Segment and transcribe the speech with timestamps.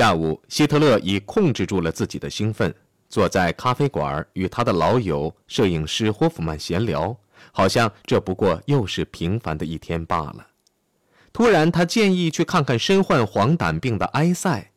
[0.00, 2.74] 下午，希特勒已控制住了自己的兴奋，
[3.10, 7.14] 坐在咖啡馆与他的老友摄影师霍夫曼闲聊，
[7.52, 10.46] 好像这不过又是平凡的一天罢了。
[11.34, 14.70] 突然，他建议去看看身患黄疸病的埃塞。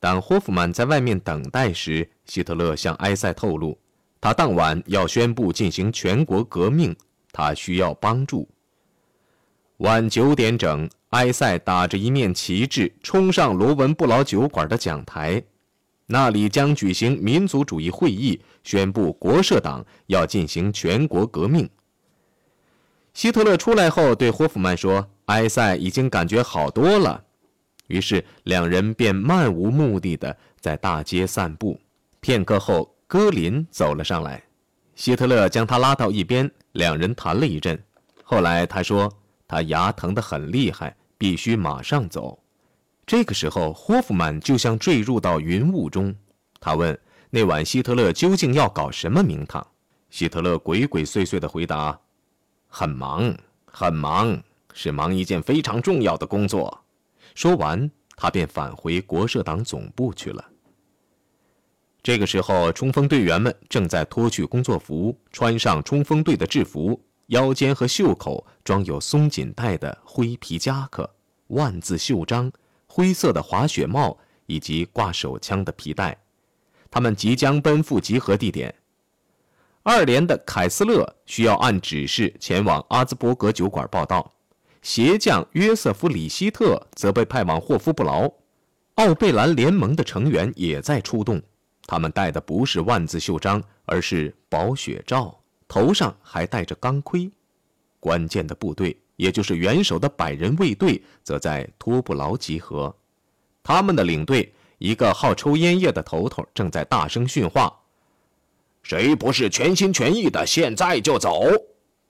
[0.00, 3.78] 当霍夫曼在外面等待时，希特勒向埃塞透露，
[4.20, 6.96] 他当晚要宣布进行全国革命，
[7.30, 8.48] 他需要帮助。
[9.76, 15.42] 晚九点整，埃塞打着一面旗帜冲上罗文布劳酒馆的讲台，
[16.06, 21.68] 那里将举行民族主义会议，宣布国社党要进行全国革命。
[23.12, 25.08] 希特勒出来后对霍夫曼说。
[25.26, 27.22] 埃塞已经感觉好多了，
[27.86, 31.80] 于是两人便漫无目的的在大街散步。
[32.18, 34.42] 片刻后，戈林走了上来，
[34.96, 37.80] 希特勒将他拉到一边，两人谈了一阵。
[38.24, 39.08] 后来他说
[39.46, 42.42] 他牙疼得很厉害，必须马上走。
[43.04, 46.14] 这个时候，霍夫曼就像坠入到云雾中。
[46.58, 46.98] 他问
[47.28, 49.66] 那晚希特勒究竟要搞什么名堂？
[50.08, 52.00] 希特勒鬼鬼祟祟地回答
[52.68, 56.82] ：“很忙，很忙。”是忙一件非常重要的工作。
[57.34, 60.42] 说完，他便返回国社党总部去了。
[62.02, 66.98] 这个时候，冲锋队员们正在脱去工作服，穿上冲锋队的制服，
[67.30, 71.08] 腰间和袖口装有松紧带的灰皮夹克、
[71.48, 72.52] 万字袖章、
[72.86, 76.16] 灰色的滑雪帽以及挂手枪的皮带。
[76.90, 78.74] 他们即将奔赴集合地点。
[79.84, 84.32] 二连的凯斯勒需要按指示前往阿兹伯格酒馆报道。
[84.82, 88.28] 鞋匠约瑟夫·里希特则被派往霍夫布劳，
[88.96, 91.40] 奥贝兰联盟的成员也在出动。
[91.86, 95.39] 他们戴的不是万字袖章，而是薄雪罩，
[95.70, 97.30] 头上还戴着钢盔。
[97.98, 102.94] 关键的部队，也就是元首的百人卫队，则在托布劳集合。
[103.62, 107.74] 他们的领队，一个好抽烟叶的头头，正在大声训话
[108.82, 111.44] ：“谁不是全心全意的，现在就走。”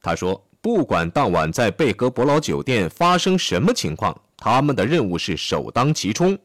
[0.02, 0.44] 他说。
[0.62, 6.38] 不管当晚在贝格伯劳酒店发生什么情况，他们的任务是首当其冲。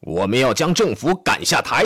[0.00, 1.84] 我们要将政府赶下台。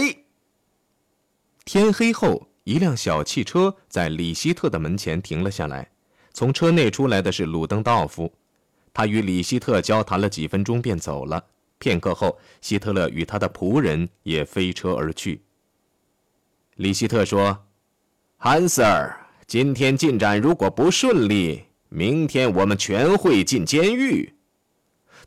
[1.67, 5.88] 天黑后，一辆小汽车在里希特的门前停了下来。
[6.32, 8.32] 从车内出来的是鲁登道夫，
[8.93, 11.44] 他与里希特交谈了几分钟便走了。
[11.78, 15.43] 片刻后，希特勒与他的仆人也飞车而去。
[16.75, 17.66] 里希特说
[18.37, 19.15] ：“汉 Sir。”
[19.47, 24.34] 今天进展如果不顺利，明天我们全会进监狱。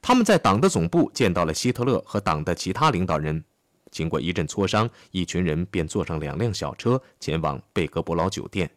[0.01, 3.45] 他们在党的总部见到了希特勒和党的其他领导人。
[3.91, 8.69] 经过一阵磋商，一群人便坐上两辆小车前往贝格伯劳酒店。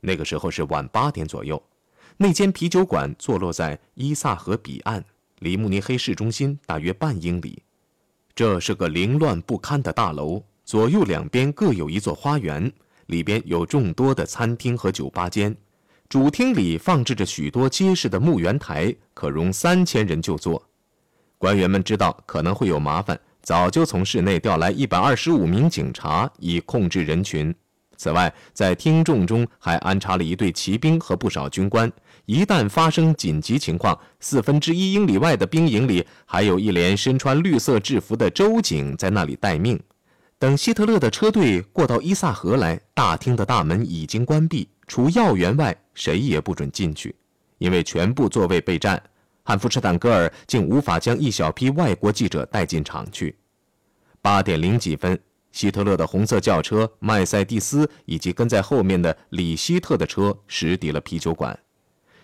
[0.00, 1.62] 那个时候是晚八点左右。
[2.16, 5.04] 那间啤酒馆坐落在伊萨河彼岸，
[5.38, 7.62] 离慕尼黑市中心大约半英里。
[8.34, 12.72] 这是个凌乱不堪的大楼，左右两边各有一座花园。
[13.06, 15.54] 里边有众多的餐厅和酒吧间，
[16.08, 20.62] 主厅里放置着许多结实的木圆台，可容三千人就坐。
[21.36, 27.54] 官员们知道可能会有麻烦，早就从室内调来一百二十五名警察以控制人群。
[27.96, 31.90] 此外，在听众中还安插了一队骑兵和不少军官。
[32.26, 39.78] 一旦发生紧急情况，四分之一英里外的兵营里还有一连身穿绿色制服的州警在那里待命。
[40.38, 47.14] 等希特勒的车队过到伊萨河来，大厅的大门已经关闭，除要员外，谁也不准进去，
[47.58, 49.00] 因为全部座位被占。
[49.44, 53.36] 汉弗施坦格尔竟无法将一小批外国记者带进场去。
[54.20, 55.18] 八点零几分，
[55.50, 61.58] 希特勒的红色轿车麦塞蒂斯以及跟在后面的里希特的车驶抵了啤酒馆，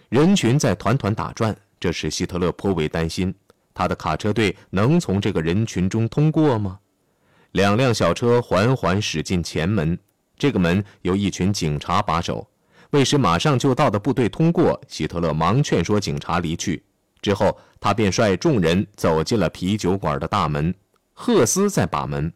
[0.08, 3.34] 人群在团团打转，这使希特勒颇为担心：
[3.74, 6.78] 他的卡车队能从这个人群中通过吗？
[7.52, 9.98] 两辆小车缓缓驶进前门，
[10.38, 12.46] 这个门由一群警察把守。
[12.90, 16.82] 为使马上就到的部队通过，希特勒忙劝说警察离去。
[17.20, 20.74] 之后，他便率众人走进了啤酒馆的大门。
[21.12, 22.32] 赫斯在把门。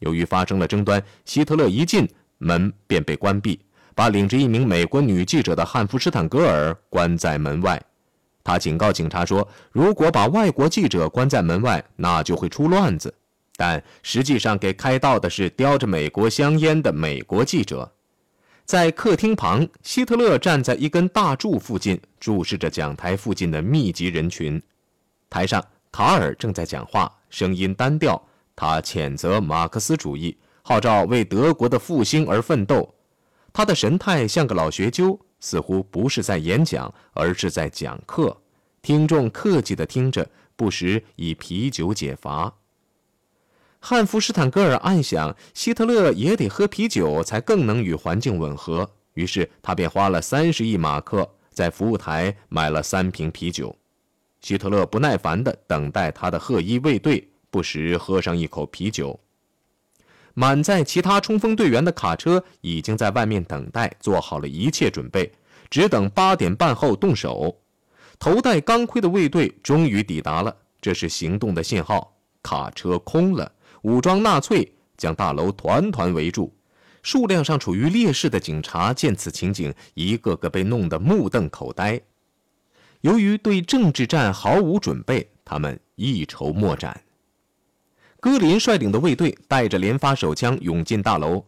[0.00, 2.06] 由于发生了争端，希特勒一进
[2.38, 3.58] 门便被关闭，
[3.94, 7.80] 把领着一名美国女记者的汉弗施坦格尔关在门外。
[8.44, 13.12] 他警告警察说：“如果把外国记者关在门外，那就会出乱子。”
[13.56, 17.90] 但实际上，给开道的是叼着美国香烟的美国记者。
[18.66, 24.60] 在客厅旁，希特勒站在一根大柱附近，注视着讲台附近的密集人群。
[25.30, 28.20] 台上，卡尔正在讲话，声音单调。
[28.56, 32.92] 他谴责马克思主义，号召为德国的复兴而奋斗。
[33.52, 38.36] 他的神态像个老学究，似乎不是在演讲，而是在讲课。
[38.82, 42.52] 听众客气地听着，不时以啤酒解乏。
[43.80, 53.76] 汉弗施坦格尔暗想，希特勒也得喝啤酒才更能与环境吻合，于是他便花了三十亿马克在服务台买了三瓶啤酒。
[54.40, 59.18] 希特勒不耐烦地等待他的贺伊卫队，不时喝上一口啤酒。
[60.34, 65.32] 满载其他冲锋队员的卡车已经在外面等待，做好了一切准备，
[65.70, 67.56] 只等八点半后动手。
[68.18, 72.12] 头戴钢盔的卫队终于抵达了，这是行动的信号。
[72.42, 73.50] 卡车空了，
[73.86, 76.52] 武装纳粹将大楼团团围住。
[77.04, 82.00] 数量上处于劣势的警察见此情景，一个个被弄得目瞪口呆。
[83.02, 87.00] 由于对政治战毫无准备，他们一筹莫展。
[88.18, 91.44] 戈林率领的卫队带着连发手枪涌进大楼。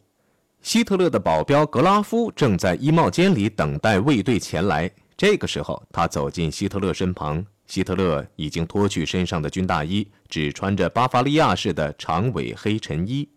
[0.63, 4.89] 希特勒的保镖格拉夫正在衣帽间里等待卫队前来。
[5.17, 7.45] 这个时候，他走进希特勒身旁。
[7.69, 13.29] 希特勒已经脱去身上的军大衣，只穿着巴伐利亚式的长尾黑衬衣。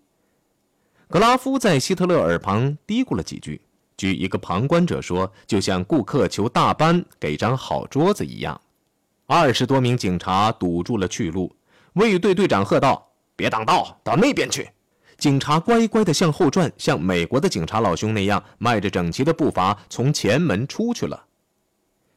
[1.07, 3.61] 格拉夫在希特勒耳旁嘀咕了几句。
[3.95, 8.59] 据一个旁观者说，就像顾客求大班给张好桌子一样。
[9.27, 11.55] 二十多名警察堵住了去路。
[11.93, 13.09] 卫队队长喝道。
[13.33, 14.69] 别挡道，到那边去！
[15.17, 21.25] 警察乖乖地向后转，像美国的警察老兄那样，迈着整齐的步伐从前门出去了。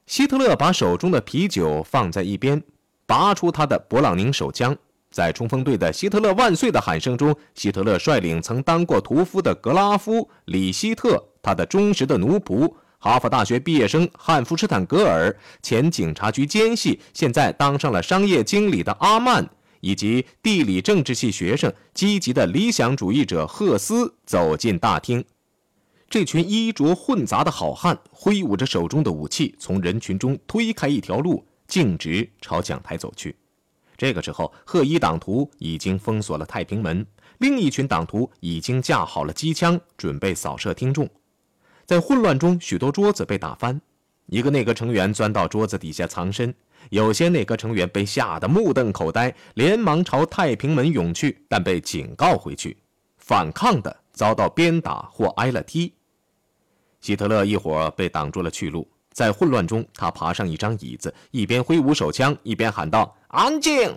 [0.06, 2.62] 希特勒把手中的啤酒放在一边，
[3.06, 4.76] 拔出他的勃朗宁手枪，
[5.10, 19.48] 在冲锋队的“希特勒万岁”的喊声中，希特勒率领曾当过屠夫的格拉夫里希特，他的忠实的奴仆哈佛大学毕业生汉弗施坦格尔，前警察局奸细，现在当上了商业经理的阿曼。
[19.80, 25.22] 以及地理政治系学生、积极的理想主义者赫斯走进大厅。
[26.14, 33.34] 这群衣着混杂的好汉挥舞着手中的武器，从人群中推开一条路，径直朝讲台走去。
[33.96, 37.04] 这个时候，贺一党徒已经封锁了太平门，
[37.38, 41.10] 另一群党徒已经架好了机枪，准备扫射听众。
[41.84, 43.80] 在混乱中，许多桌子被打翻，
[44.26, 46.54] 一个内阁成员钻到桌子底下藏身。
[46.90, 52.76] 有些内阁成员被吓得目瞪口呆，连忙朝太平门涌去，但被警告回去。
[53.18, 55.92] 反抗的遭到鞭打或挨了踢。
[57.04, 63.94] 希特勒一伙被挡住了去路，在混乱中，他爬上一张椅子，一边挥舞手枪，一边喊道：“安静！”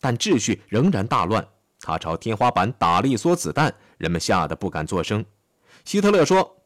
[0.00, 1.46] 但秩序仍然大乱。
[1.80, 5.24] 他朝天花板打了一梭子弹，人们吓得不敢作声。
[5.84, 6.56] 希特勒说：“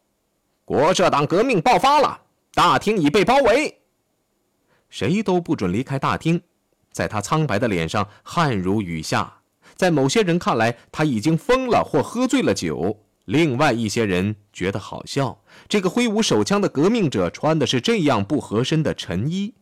[0.65, 2.23] 国社党革命爆发了，
[2.55, 3.83] 大厅已被包围。”
[4.89, 6.41] 谁都不准离开大厅，
[6.91, 9.31] 在他苍白的脸上汗如雨下。
[9.75, 13.05] 在某些人看来，他已经疯了或喝醉了酒。
[13.25, 15.43] 另外一些人觉得好笑。
[15.69, 19.55] 这个挥舞手枪的革命者穿的是这样不合身的衬衣，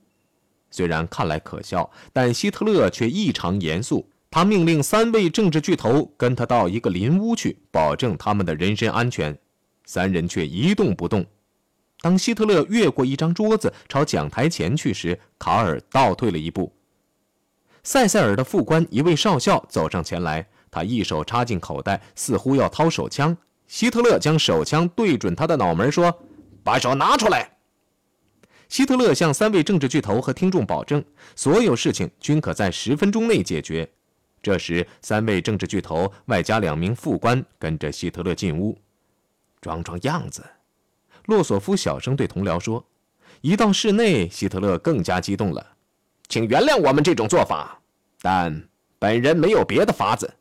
[0.70, 4.08] 虽然看来可笑，但希特勒却异常严肃。
[4.30, 9.36] 他命令三位政治巨头跟他到一个林屋去，保证他们的人身安全。
[9.84, 11.26] 三人却一动不动。
[12.00, 16.72] 当希特勒越过一张桌子朝讲台前去时，卡尔倒退了一步。
[17.82, 23.36] 塞塞尔的副官一位少校走上前来，他一手插进口袋，似乎要掏手枪。
[23.70, 26.12] 希特勒将手枪对准他的脑门，说
[26.64, 27.48] ：“把手拿出来。”
[28.68, 31.04] 希特勒向三位政治巨头和听众保证，
[31.36, 33.88] 所有事情均可在十分钟内解决。
[34.42, 38.76] 这时，三位政治巨头外加两名副官跟着希特勒进屋，
[39.60, 40.44] 装装样子。
[41.26, 42.84] 洛索夫小声对同僚说
[43.40, 45.64] ：“一到室内，希特勒更加激动了，
[46.28, 47.80] 请原谅我们这种做法，
[48.20, 48.64] 但
[48.98, 50.34] 本人没有别的法子。”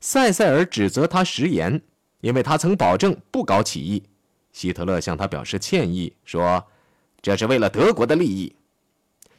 [0.00, 1.80] 塞塞尔指责他食言，
[2.22, 4.02] 因为他曾保证不搞起义。
[4.52, 6.64] 希特勒向他表示歉意，说
[7.20, 8.54] ：“这是为了德国的利益。”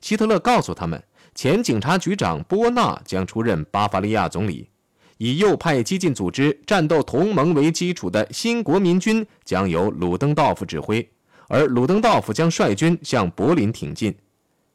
[0.02, 1.02] 希特勒告诉他们，
[1.34, 4.70] 前警察局长波纳将出任巴伐利亚总理。
[5.18, 11.08] 以右派激进组织战斗同盟为基础的新国民军将由鲁登道夫指挥，
[11.48, 14.14] 而鲁登道夫将率军向柏林挺进。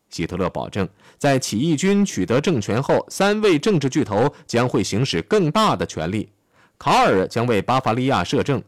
[0.08, 0.88] 希特勒保证，
[1.18, 6.30] 在起义军取得政权后，三位政治巨头将会行使更大的权力。
[6.78, 8.62] 卡尔将为巴伐利亚摄政，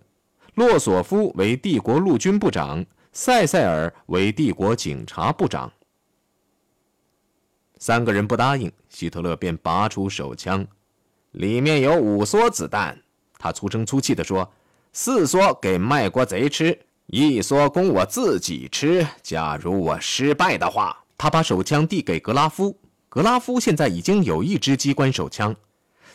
[0.55, 5.73] 洛索夫为帝国陆军部长，塞塞尔为帝国警察部长。
[7.79, 10.67] 三个人不答应，希特勒便拔出手枪。
[11.33, 13.00] 里面有五梭子弹，
[13.38, 14.52] 他粗声粗气地说
[14.93, 19.07] ：“四梭给卖国贼吃，一梭供我自己吃。
[19.23, 22.75] 假如我失败的话。”他把手枪递给格拉夫。
[23.11, 25.55] 格拉夫现在已经有一支机关手枪。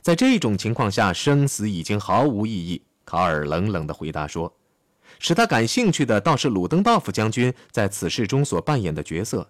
[0.06, 2.80] 在这种情况下，生死已经毫无意义。
[3.06, 4.54] 卡尔冷冷地回答说
[5.18, 9.50] ：“使他感兴趣的倒是鲁登道夫将军在此事中所扮演的角色。”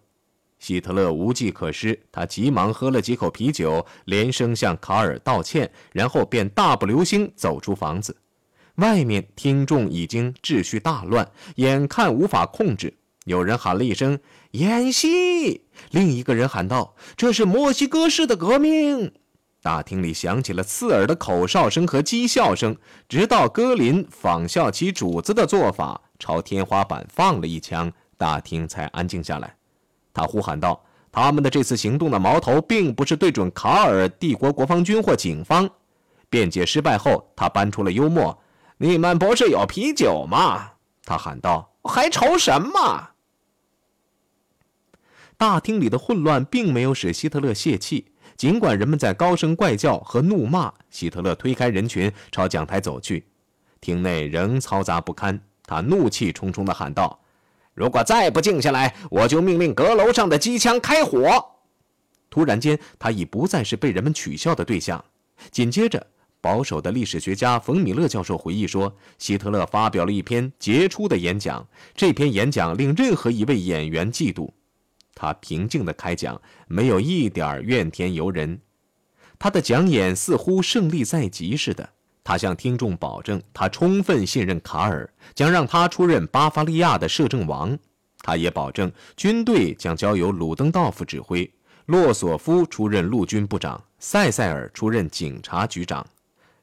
[0.58, 8.16] 希特勒无计可施，他急忙喝了几口啤酒，连声向卡尔道歉，然后便大步流星走出房子。
[8.76, 12.94] 外面听众已经秩序大乱，眼看无法控制。
[13.26, 14.18] 有人喊了一声
[14.52, 19.12] “演戏”，另一个人喊道：“这是墨西哥式的革命。”
[19.66, 22.78] 大厅里响起了刺耳的口哨声和讥笑声，
[23.10, 29.56] 直到戈林仿效其主子的做法，朝天花板放了一枪，大厅才安静下来。
[30.14, 30.80] 他呼喊道
[31.12, 35.68] ：“他们的这次行动的矛头并不是对准卡尔帝国国防军或警方。”
[36.30, 38.40] 辩解失败后，他搬出了幽默
[38.78, 40.74] ：“你们不是有啤酒吗？”
[41.06, 43.10] 他喊道：“还愁什么？”
[45.38, 50.74] 大厅里的混乱并没有使希特勒泄气，尽管人们在高声怪叫和怒骂。
[50.90, 53.26] 希特勒推开人群，朝讲台走去。
[53.82, 57.20] 厅内仍嘈杂不堪，他怒气冲冲地喊道
[57.74, 61.46] ：“如果再不静下来，我就命令阁楼上的机枪开火！”
[62.30, 65.04] 突然间，他已不再是被人们取笑的对象。
[65.52, 66.06] 紧接着，
[66.42, 71.66] 保守的历史学家冯·米勒教授回忆说：“希特勒发表了一篇杰出的演讲，
[71.96, 74.50] 这篇演讲令任何一位演员嫉妒。”
[75.16, 78.60] 他平静地开讲，没有一点怨天尤人。
[79.40, 81.90] 他的讲演似乎胜利在即似的。
[82.24, 87.78] 他向听众保证，他充分信任卡尔，将让他出任巴伐利亚的摄政王。
[88.22, 91.48] 他也保证，军队将交由鲁登道夫指挥，
[91.86, 96.04] 洛索夫出任陆军部长，塞塞尔出任警察局长。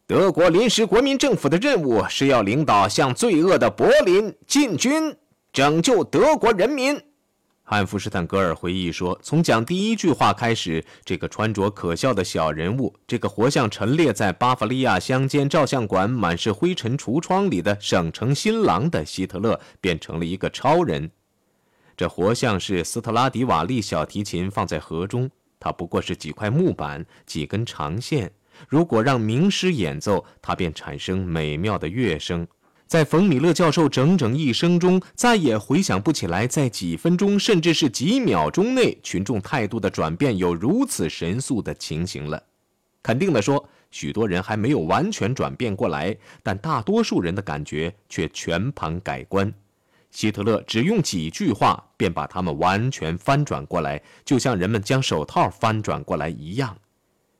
[0.04, 5.16] 德国临时国民政府的任务是要领导向罪恶的柏林进军，
[5.52, 7.00] 拯救德国人民。
[7.72, 21.10] 汉弗施坦格尔回忆说：“从讲第一句话开始，这个穿着可笑的小人物，这个活像陈列在巴伐利亚乡间照相馆满是灰尘橱窗里的省城新郎的希特勒，变成了一个超人。
[21.96, 28.30] 这活像是斯特拉迪瓦利小提琴放在河中，它不过是几块木板、几根长线。
[28.68, 32.46] 如果让名师演奏，它便产生美妙的乐声。”
[32.92, 42.42] 在冯·米勒教授整整一生中，再也回想不起来，在几分钟甚至是几秒钟内，群众态度的转变有如此神速的情形了。
[43.02, 49.50] 肯定地说，许多人还没有完全转变过来，但大多数人的感觉却全盘改观。
[50.10, 56.76] 希特勒只用几句话便把他们完全翻转过来，就像人们将手套翻转过来一样，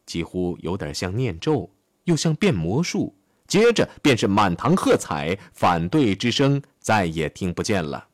[0.07, 1.69] 几乎有点像念咒，
[2.05, 3.15] 又像变魔术。
[3.47, 8.07] 接着便是满堂喝彩，反对之声再也听不见了。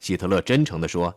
[0.00, 1.14] 希特勒真诚地说：“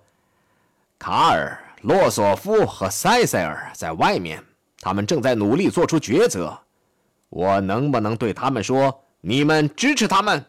[1.00, 4.44] 卡尔、洛索夫和塞塞尔在外面，
[4.80, 6.60] 他们正在努力做出抉择。
[7.30, 10.46] 我能不能对他们说，你们支持他们？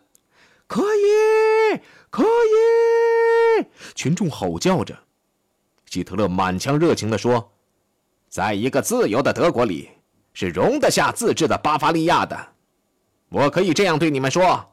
[0.67, 4.99] 可以，可以！”群众吼叫着。
[5.87, 7.53] 希特勒满腔热情地说
[8.29, 9.91] ：“在一个自由的德国里。”
[10.33, 12.49] 是容得下自制的巴伐利亚的，
[13.29, 14.73] 我可以这样对你们说：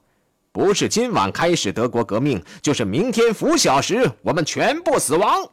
[0.51, 5.51] 不是今晚开始德国革命，就是明天拂晓时，我们全部死亡。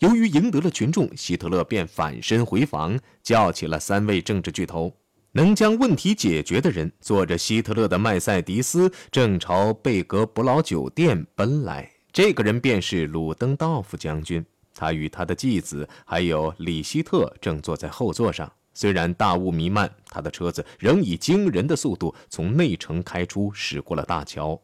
[0.00, 4.92] 由于赢得了群众，希特勒便返身回房，叫起了三位政治巨头。
[5.32, 11.90] 能将问题解决的人，坐着希特勒的麦塞迪斯，正朝贝格伯劳酒店奔来。
[12.12, 18.52] 这个人便是鲁登道夫将军，他与他的继子还有里希特正坐在后座上。
[18.74, 24.60] 虽然大雾弥漫，他的车子仍以惊人的速度从内城开出，驶过了大桥。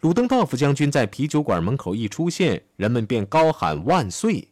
[0.00, 4.46] 鲁登道夫将军在啤酒馆门口一出现，人们便高喊万岁。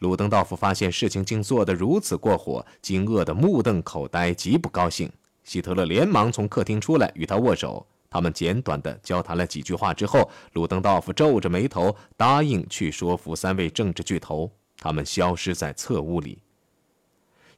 [0.00, 5.10] 鲁登道夫发现事情竟做得如此过火，惊愕得目瞪口呆，极不高兴。
[5.42, 14.50] 希特勒连忙从客厅出来与他握手，他们简短地交谈了几句话之后，鲁登道夫皱着眉头答应去说服三位政治巨头。
[14.78, 16.38] 他们消失在侧屋里。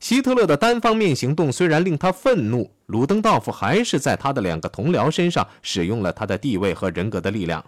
[0.00, 7.64] 希特勒的单方面行动虽然令他愤怒，鲁登道夫还是在他的两个同僚身上使用了他的地位和人格的力量。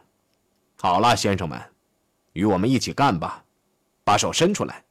[0.77, 1.61] 好了，先生们，
[2.33, 3.45] 与我们一起干吧，
[4.05, 4.85] 把手伸出来。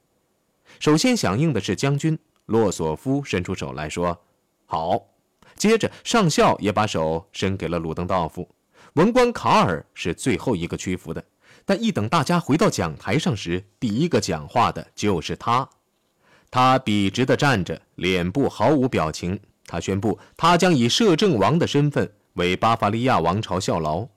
[0.79, 4.21] 首先响应的是将军洛索夫，伸出手来说
[4.67, 5.01] ：“好。”
[5.55, 8.47] 接着上校也把手伸给了鲁登道夫。
[8.93, 11.23] 文官卡尔是最后一个屈服的，
[11.65, 15.67] 但一等大家回到讲台上时，第一个讲话的就是他。
[16.51, 19.39] 他笔直地站着，脸部毫无表情。
[19.65, 24.07] 他宣布，他将以摄政王的身份为巴伐利亚王朝效劳。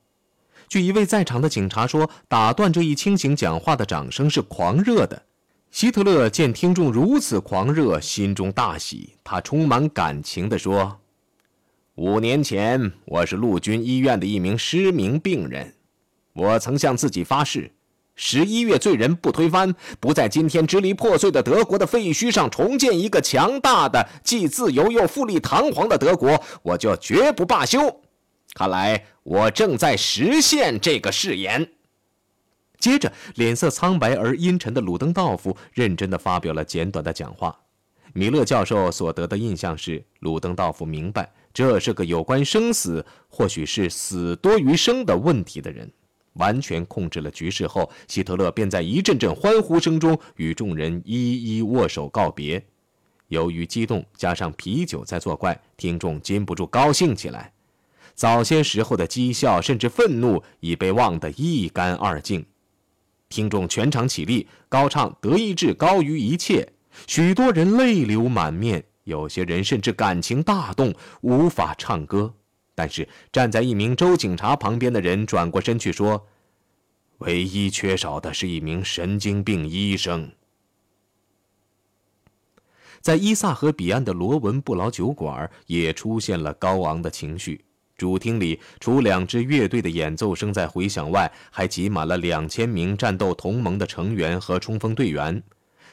[0.67, 5.23] 据一位在场的警察说，打断这一清醒讲话的掌声是狂热的。
[5.71, 9.15] 希特勒见听众如此狂热，心中大喜。
[9.23, 11.01] 他充满感情地说
[11.97, 15.75] ：“五年前，我是陆军医院的一名失明病人。
[16.33, 17.71] 我曾向自己发誓，
[18.15, 28.01] 十一月罪人不推翻，不在今天支离破碎的德国的废墟上重建一个强大的、既自由又富丽堂皇的德国，我就绝不罢休。
[28.55, 31.67] 看来我正在实现这个誓言。
[32.79, 37.57] 接着，脸色苍白而阴沉的鲁登道夫认真地发表了简短的讲话。
[38.13, 45.91] 米勒教授所得的印象是，鲁登道夫明白这是个有关生死，或许是死多于生的问题的人。
[46.35, 52.65] 完全控制了局势后，希特勒便在一阵阵欢呼声中与众人一一握手告别。
[53.29, 57.53] 由于激动，加上啤酒在作怪，听众禁不住高兴起来。
[58.15, 62.45] 早些时候的讥笑甚至愤怒已被忘得一干二净。
[63.31, 66.75] 听众全场起立，高唱“德意志高于一切”，
[67.09, 72.35] 许多人泪流满面，有些人甚至感情大动，无法唱歌。
[72.83, 76.27] 但是站在一名州警察旁边的人转过身去说
[77.19, 80.29] ：“唯一缺少的是一名神经病医生。”
[83.01, 87.65] 在伊萨河彼岸的罗文不劳酒馆也出现了高昂的情绪。
[87.97, 95.41] 主厅里除两支乐队的演奏声在回响外，还挤满了两千名战斗同盟的成员和冲锋队员。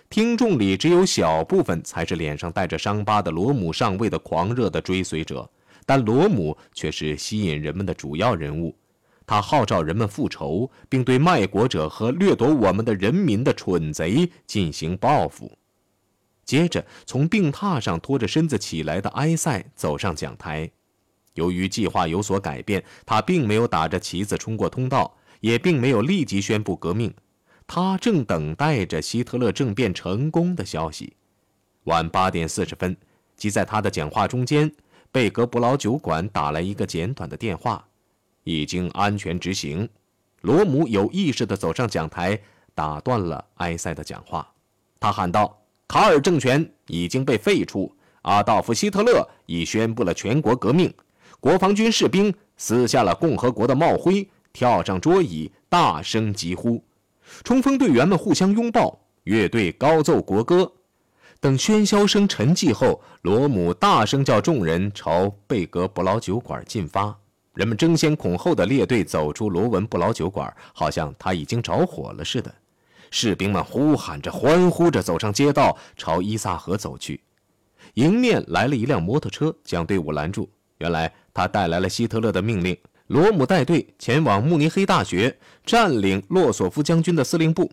[0.10, 5.48] 听众里只有小部分才是脸上带着伤疤的罗姆上尉的狂热的追随者，
[5.90, 8.78] 但罗姆却是吸引人们的主要人物。
[9.26, 15.52] 他号召人们复仇，并对卖国者和掠夺我们的人民的蠢贼进行报复。
[16.46, 20.70] 接着，从病榻上拖着身子起来的埃塞走上讲台。
[21.34, 27.12] 由于计划有所改变，他并没有打着旗子冲过通道，也并没有立即宣布革命。
[27.66, 31.14] 他正等待着希特勒政变成功的消息。
[31.86, 32.96] 晚八点四十分，
[33.36, 34.72] 即在他的讲话中间，
[35.12, 37.84] 贝格布劳酒馆打来一个简短的电话
[38.44, 39.90] ：“已经安全执行。”
[40.42, 42.40] 罗姆有意识地走上讲台，
[42.76, 44.48] 打断了埃塞的讲话。
[45.00, 50.94] 他喊道：“卡尔政权已经被废除，阿道夫·希特勒已宣布了全国革命。”
[51.42, 56.84] 国防军士兵撕下了共和国的帽徽，跳上桌椅，大声疾呼。
[57.44, 60.72] 冲锋队员们互相拥抱，乐队高奏国歌。
[61.42, 67.18] 等喧嚣声沉寂后，罗姆大声叫众人朝贝格布劳酒馆进发。
[67.54, 72.54] 人们争先恐后的列队走出罗文布劳酒馆，好像他已经着火了似的。
[73.10, 77.22] 士兵们呼喊着、欢呼着走上街道，朝伊萨河走去。
[77.94, 80.50] 迎面来了一辆摩托车，将队伍拦住。
[80.80, 82.78] 原来他带来了希特勒的命令。
[83.08, 87.66] 罗姆带队前往慕尼黑大学，占领洛索夫将军的司令部；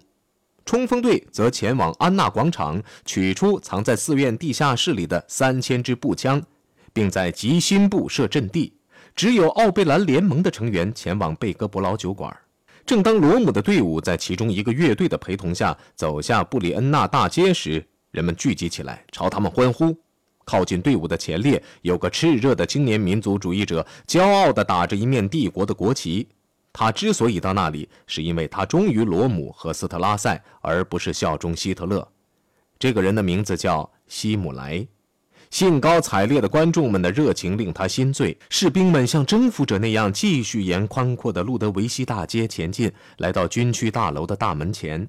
[0.66, 6.42] 冲锋队则前往安娜广场，取出藏在寺院地下室里的三千支步枪，
[6.92, 8.74] 并在吉辛部设阵地。
[9.14, 12.36] 只有奥贝兰联盟的成员前往贝格伯劳酒馆。
[12.84, 19.96] 正当罗姆的队伍在其中一个乐队的陪同下走下布里恩纳大街时，人们聚集起来，朝他们欢呼。
[20.44, 26.28] 靠近队伍的前列有个炽热的青年民族主义者，骄傲地打着一面帝国的国旗。
[26.78, 32.06] 他之所以到那里，是因为他忠于罗姆和斯特拉塞，而不是效忠希特勒。
[32.78, 34.86] 这个人的名字叫希姆莱。
[35.48, 38.36] 兴高采烈的观众们的热情令他心醉。
[38.50, 45.08] 士兵们像征服者那样继续沿宽阔的路德维希大街前进，来到军区大楼的大门前。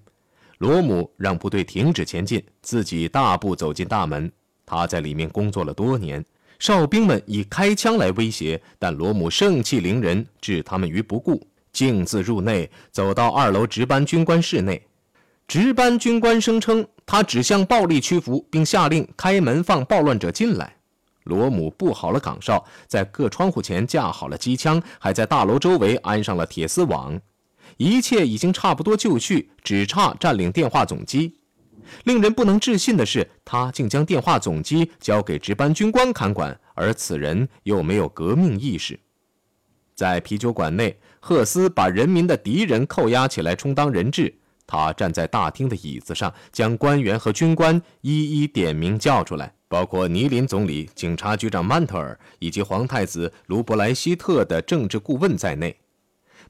[0.59, 4.31] 罗姆让部队停止前进，自己大步走进大门。
[4.65, 6.23] 他在里面工作了多年，
[6.59, 11.45] 哨兵们以开枪来威胁，但罗姆盛气凌人，置他们于不顾，
[11.77, 14.81] 径自入内，走到二楼值班军官室内。
[15.47, 20.75] 值班军官声称，他只向暴力屈服，并下令开门放暴乱者进来。
[21.25, 27.21] 罗姆布好了岗哨，在各窗户前架好了机枪，还在大楼周围安上了铁丝网。
[27.77, 31.35] 一切已经差不多就绪，只差占领电话总机。
[32.05, 38.99] 令人不能置信的是，他竟将电话总机交给值班军官看管，而此人又没有革命意识。
[39.97, 44.31] 在啤酒馆内，赫斯把人民的敌人扣押起来充当人质。
[44.67, 55.75] 他站在大厅的椅子上，将官员和军官一一点名叫出来，包括尼林总理、警察局长曼特尔以及皇太子卢伯莱希特的政治顾问在内。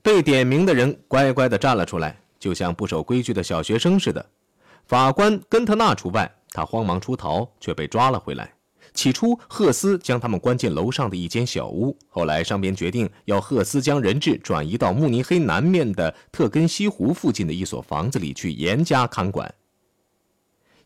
[0.02, 4.26] 被点名的人乖乖地站了出来，就像不守规矩的小学生似的。
[4.86, 8.52] 法官根特纳除外，他慌忙出逃，却被抓了回来。
[8.98, 19.54] 起初，赫斯将他们关进楼上的一间小屋，后来上边决定要赫斯将人质转移到慕尼黑南面的特根西湖附近的一所房子里去严加看管。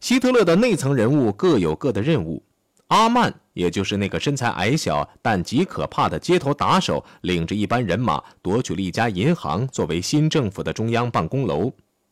[0.01, 2.43] 希特勒的内层人物各有各的任务。
[2.87, 11.71] 阿曼，也就是那个身材矮小但极可怕的街头打手，领着一班人马夺取了一家银行作为新政府的中央办公楼。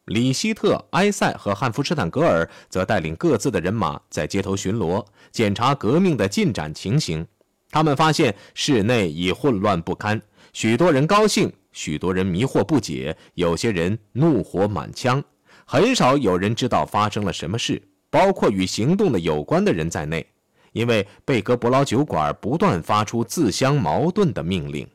[0.09, 7.25] 里希特、埃塞和汉弗施坦格尔则带领各自的人马在街头巡逻，检查革命的进展情形。
[7.69, 10.19] 他们发现室内已混乱不堪，
[10.51, 15.23] 许多人高兴，许多人迷惑不解，有些人怒火满腔。
[15.65, 20.25] 很少有人知道发生了什么事，包括与行动的有关的人在内，
[20.71, 24.87] 因为贝格伯劳酒馆不断发出自相矛盾的命令。